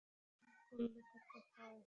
[0.71, 1.79] গুণ করলে কত হয়?